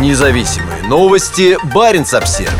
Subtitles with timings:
[0.00, 1.56] Независимые новости.
[1.72, 2.50] Барин обсерва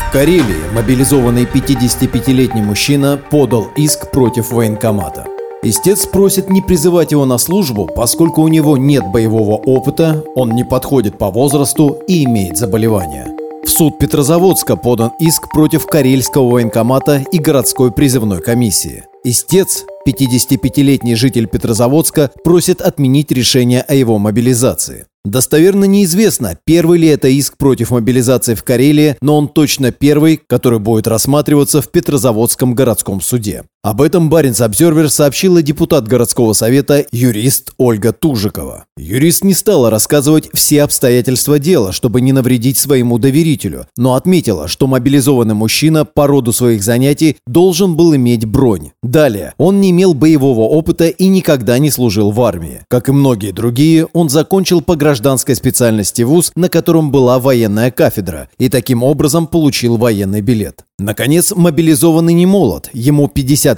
[0.00, 5.26] В Карелии мобилизованный 55-летний мужчина подал иск против военкомата.
[5.62, 10.64] Истец просит не призывать его на службу, поскольку у него нет боевого опыта, он не
[10.64, 13.28] подходит по возрасту и имеет заболевание.
[13.64, 19.04] В суд Петрозаводска подан иск против Карельского военкомата и городской призывной комиссии.
[19.28, 25.06] Истец, 55-летний житель Петрозаводска, просит отменить решение о его мобилизации.
[25.24, 30.78] Достоверно неизвестно, первый ли это иск против мобилизации в Карелии, но он точно первый, который
[30.78, 33.64] будет рассматриваться в Петрозаводском городском суде.
[33.86, 38.86] Об этом Баренц Обзервер сообщила депутат городского совета юрист Ольга Тужикова.
[38.96, 44.88] Юрист не стала рассказывать все обстоятельства дела, чтобы не навредить своему доверителю, но отметила, что
[44.88, 48.90] мобилизованный мужчина по роду своих занятий должен был иметь бронь.
[49.04, 52.80] Далее, он не имел боевого опыта и никогда не служил в армии.
[52.88, 58.48] Как и многие другие, он закончил по гражданской специальности вуз, на котором была военная кафедра,
[58.58, 60.82] и таким образом получил военный билет.
[60.98, 63.28] Наконец, мобилизованный не молод, ему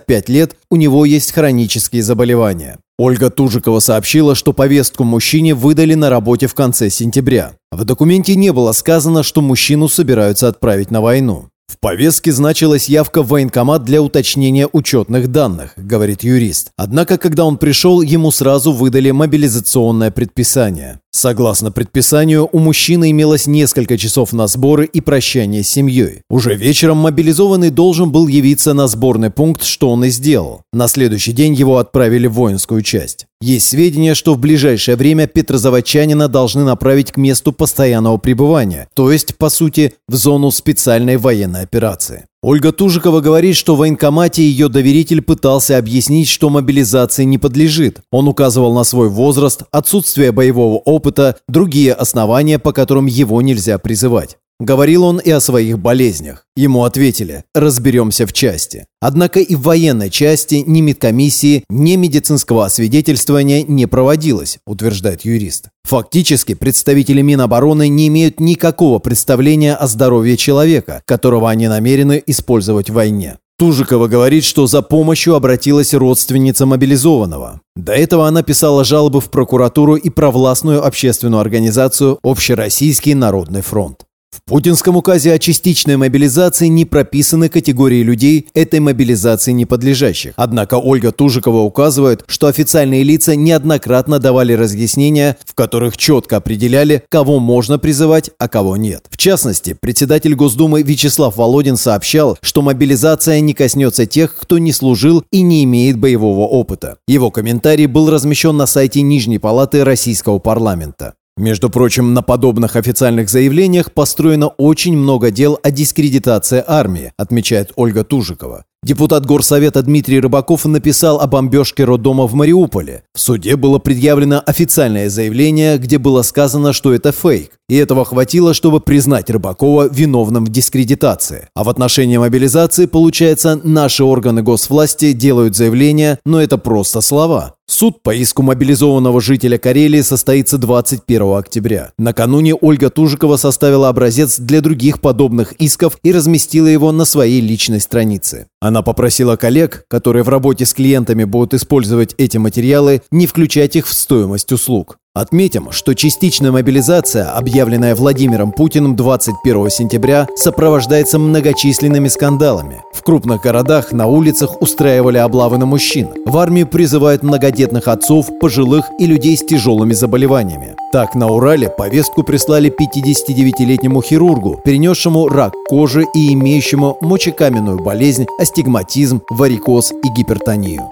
[0.06, 2.78] 55 лет, у него есть хронические заболевания.
[2.98, 7.52] Ольга Тужикова сообщила, что повестку мужчине выдали на работе в конце сентября.
[7.70, 11.48] В документе не было сказано, что мужчину собираются отправить на войну.
[11.78, 16.72] В повестке значилась явка в военкомат для уточнения учетных данных, говорит юрист.
[16.76, 20.98] Однако, когда он пришел, ему сразу выдали мобилизационное предписание.
[21.12, 26.22] Согласно предписанию, у мужчины имелось несколько часов на сборы и прощание с семьей.
[26.28, 30.62] Уже вечером мобилизованный должен был явиться на сборный пункт, что он и сделал.
[30.72, 33.27] На следующий день его отправили в воинскую часть.
[33.40, 39.36] Есть сведения, что в ближайшее время петрозаводчанина должны направить к месту постоянного пребывания, то есть,
[39.36, 42.24] по сути, в зону специальной военной операции.
[42.42, 48.00] Ольга Тужикова говорит, что в военкомате ее доверитель пытался объяснить, что мобилизации не подлежит.
[48.10, 54.36] Он указывал на свой возраст, отсутствие боевого опыта, другие основания, по которым его нельзя призывать.
[54.60, 56.44] Говорил он и о своих болезнях.
[56.56, 58.86] Ему ответили «разберемся в части».
[59.00, 65.68] Однако и в военной части ни медкомиссии, ни медицинского освидетельствования не проводилось, утверждает юрист.
[65.84, 72.94] Фактически представители Минобороны не имеют никакого представления о здоровье человека, которого они намерены использовать в
[72.94, 73.38] войне.
[73.58, 77.60] Тужикова говорит, что за помощью обратилась родственница мобилизованного.
[77.74, 84.07] До этого она писала жалобы в прокуратуру и провластную общественную организацию «Общероссийский народный фронт».
[84.38, 90.32] В путинском указе о частичной мобилизации не прописаны категории людей, этой мобилизации не подлежащих.
[90.36, 97.40] Однако Ольга Тужикова указывает, что официальные лица неоднократно давали разъяснения, в которых четко определяли, кого
[97.40, 99.06] можно призывать, а кого нет.
[99.10, 105.24] В частности, председатель Госдумы Вячеслав Володин сообщал, что мобилизация не коснется тех, кто не служил
[105.30, 106.98] и не имеет боевого опыта.
[107.06, 111.14] Его комментарий был размещен на сайте Нижней Палаты Российского парламента.
[111.38, 118.02] Между прочим, на подобных официальных заявлениях построено очень много дел о дискредитации армии, отмечает Ольга
[118.02, 118.64] Тужикова.
[118.82, 123.04] Депутат Горсовета Дмитрий Рыбаков написал о бомбежке роддома в Мариуполе.
[123.14, 127.57] В суде было предъявлено официальное заявление, где было сказано, что это фейк.
[127.68, 131.48] И этого хватило, чтобы признать Рыбакова виновным в дискредитации.
[131.54, 137.54] А в отношении мобилизации, получается, наши органы госвласти делают заявление, но это просто слова.
[137.70, 141.92] Суд по иску мобилизованного жителя Карелии состоится 21 октября.
[141.98, 147.80] Накануне Ольга Тужикова составила образец для других подобных исков и разместила его на своей личной
[147.80, 148.46] странице.
[148.60, 153.86] Она попросила коллег, которые в работе с клиентами будут использовать эти материалы, не включать их
[153.86, 154.96] в стоимость услуг.
[155.18, 162.82] Отметим, что частичная мобилизация, объявленная Владимиром Путиным 21 сентября, сопровождается многочисленными скандалами.
[162.92, 166.10] В крупных городах на улицах устраивали облавы на мужчин.
[166.24, 170.76] В армию призывают многодетных отцов, пожилых и людей с тяжелыми заболеваниями.
[170.92, 179.22] Так, на Урале повестку прислали 59-летнему хирургу, перенесшему рак кожи и имеющему мочекаменную болезнь, астигматизм,
[179.30, 180.88] варикоз и гипертонию.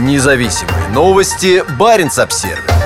[0.00, 1.62] Независимые новости.
[1.78, 2.79] Барин обсервис